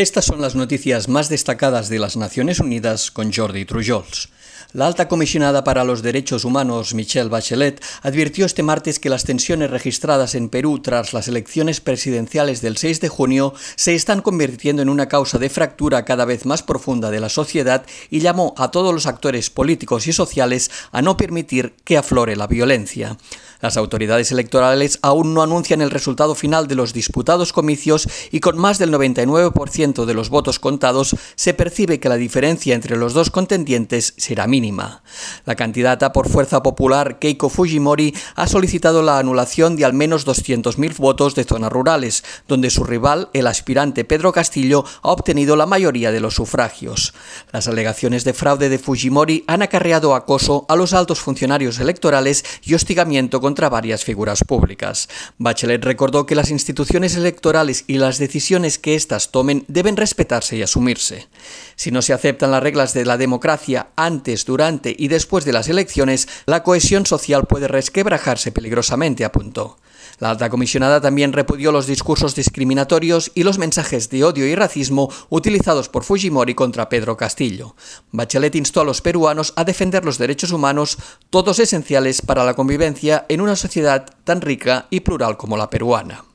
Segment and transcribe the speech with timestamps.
[0.00, 4.30] Estas son las noticias más destacadas de las Naciones Unidas con Jordi Trujols.
[4.72, 9.70] La alta comisionada para los derechos humanos, Michelle Bachelet, advirtió este martes que las tensiones
[9.70, 14.88] registradas en Perú tras las elecciones presidenciales del 6 de junio se están convirtiendo en
[14.88, 18.94] una causa de fractura cada vez más profunda de la sociedad y llamó a todos
[18.94, 23.18] los actores políticos y sociales a no permitir que aflore la violencia.
[23.60, 28.56] Las autoridades electorales aún no anuncian el resultado final de los disputados comicios y con
[28.56, 33.30] más del 99% de los votos contados se percibe que la diferencia entre los dos
[33.30, 35.02] contendientes será mínima.
[35.44, 40.96] La candidata por Fuerza Popular Keiko Fujimori ha solicitado la anulación de al menos 200.000
[40.96, 46.12] votos de zonas rurales, donde su rival, el aspirante Pedro Castillo, ha obtenido la mayoría
[46.12, 47.12] de los sufragios.
[47.52, 52.74] Las alegaciones de fraude de Fujimori han acarreado acoso a los altos funcionarios electorales y
[52.74, 55.08] hostigamiento contra varias figuras públicas.
[55.38, 60.62] Bachelet recordó que las instituciones electorales y las decisiones que éstas tomen deben respetarse y
[60.62, 61.28] asumirse.
[61.76, 65.68] Si no se aceptan las reglas de la democracia antes, durante y después de las
[65.68, 69.78] elecciones, la cohesión social puede resquebrajarse peligrosamente, apuntó.
[70.20, 75.10] La alta comisionada también repudió los discursos discriminatorios y los mensajes de odio y racismo
[75.30, 77.74] utilizados por Fujimori contra Pedro Castillo.
[78.12, 80.98] Bachelet instó a los peruanos a defender los derechos humanos,
[81.30, 86.29] todos esenciales para la convivencia en una sociedad tan rica y plural como la peruana.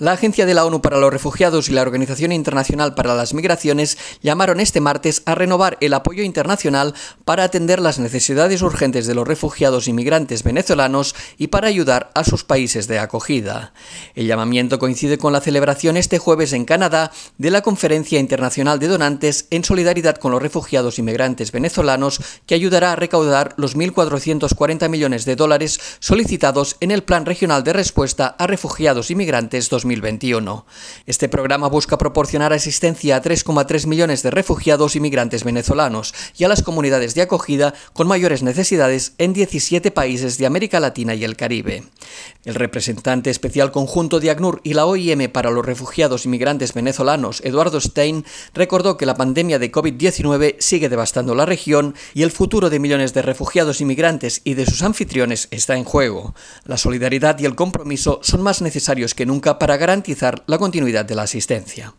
[0.00, 3.98] La Agencia de la ONU para los Refugiados y la Organización Internacional para las Migraciones
[4.22, 6.94] llamaron este martes a renovar el apoyo internacional
[7.26, 12.24] para atender las necesidades urgentes de los refugiados y migrantes venezolanos y para ayudar a
[12.24, 13.74] sus países de acogida.
[14.14, 18.88] El llamamiento coincide con la celebración este jueves en Canadá de la Conferencia Internacional de
[18.88, 24.88] Donantes en solidaridad con los refugiados y migrantes venezolanos que ayudará a recaudar los 1.440
[24.88, 29.89] millones de dólares solicitados en el Plan Regional de Respuesta a Refugiados y Migrantes 2020.
[29.90, 30.66] 2021.
[31.06, 36.48] Este programa busca proporcionar asistencia a 3,3 millones de refugiados y migrantes venezolanos y a
[36.48, 41.36] las comunidades de acogida con mayores necesidades en 17 países de América Latina y el
[41.36, 41.82] Caribe.
[42.44, 47.40] El representante especial conjunto de ACNUR y la OIM para los refugiados y migrantes venezolanos,
[47.44, 48.24] Eduardo Stein,
[48.54, 53.12] recordó que la pandemia de COVID-19 sigue devastando la región y el futuro de millones
[53.12, 56.34] de refugiados y migrantes y de sus anfitriones está en juego.
[56.64, 61.14] La solidaridad y el compromiso son más necesarios que nunca para garantizar la continuidad de
[61.14, 61.94] la asistencia.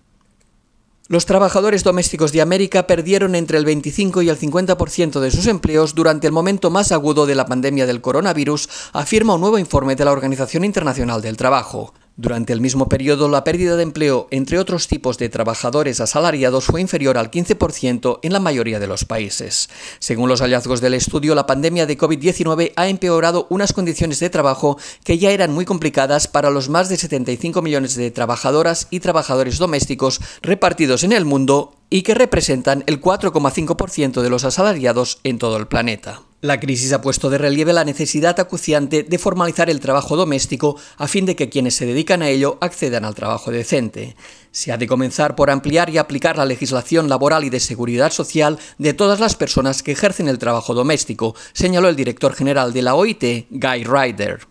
[1.07, 5.95] Los trabajadores domésticos de América perdieron entre el 25 y el 50% de sus empleos
[5.95, 10.03] durante el momento más agudo de la pandemia del coronavirus, afirma un nuevo informe de
[10.03, 11.93] la Organización Internacional del Trabajo.
[12.17, 16.81] Durante el mismo periodo, la pérdida de empleo entre otros tipos de trabajadores asalariados fue
[16.81, 19.69] inferior al 15% en la mayoría de los países.
[19.99, 24.77] Según los hallazgos del estudio, la pandemia de COVID-19 ha empeorado unas condiciones de trabajo
[25.05, 29.57] que ya eran muy complicadas para los más de 75 millones de trabajadoras y trabajadores
[29.57, 35.55] domésticos repartidos en el mundo y que representan el 4,5% de los asalariados en todo
[35.57, 36.21] el planeta.
[36.41, 41.07] La crisis ha puesto de relieve la necesidad acuciante de formalizar el trabajo doméstico a
[41.07, 44.15] fin de que quienes se dedican a ello accedan al trabajo decente.
[44.49, 48.57] Se ha de comenzar por ampliar y aplicar la legislación laboral y de seguridad social
[48.79, 52.95] de todas las personas que ejercen el trabajo doméstico, señaló el director general de la
[52.95, 54.50] OIT, Guy Ryder.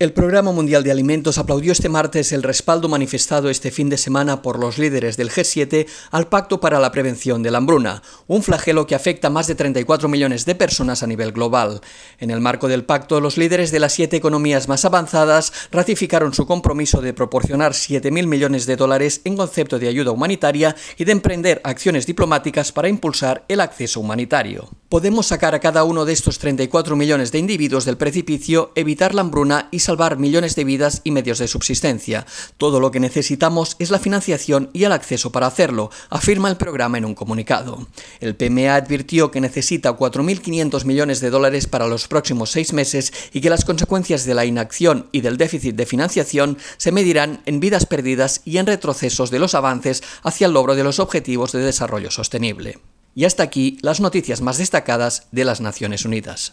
[0.00, 4.42] El Programa Mundial de Alimentos aplaudió este martes el respaldo manifestado este fin de semana
[4.42, 8.86] por los líderes del G7 al Pacto para la Prevención de la Hambruna, un flagelo
[8.86, 11.80] que afecta a más de 34 millones de personas a nivel global.
[12.20, 16.46] En el marco del pacto, los líderes de las siete economías más avanzadas ratificaron su
[16.46, 21.60] compromiso de proporcionar 7.000 millones de dólares en concepto de ayuda humanitaria y de emprender
[21.64, 24.68] acciones diplomáticas para impulsar el acceso humanitario.
[24.88, 29.22] Podemos sacar a cada uno de estos 34 millones de individuos del precipicio, evitar la
[29.22, 32.26] hambruna y salvar millones de vidas y medios de subsistencia.
[32.58, 36.98] Todo lo que necesitamos es la financiación y el acceso para hacerlo, afirma el programa
[36.98, 37.88] en un comunicado.
[38.20, 43.40] El PMA advirtió que necesita 4.500 millones de dólares para los próximos seis meses y
[43.40, 47.86] que las consecuencias de la inacción y del déficit de financiación se medirán en vidas
[47.86, 52.10] perdidas y en retrocesos de los avances hacia el logro de los objetivos de desarrollo
[52.10, 52.78] sostenible.
[53.14, 56.52] Y hasta aquí las noticias más destacadas de las Naciones Unidas.